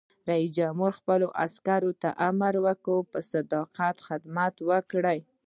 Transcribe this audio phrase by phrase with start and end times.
[0.29, 5.19] رئیس جمهور خپلو عسکرو ته امر وکړ؛ په صداقت خدمت وکړئ!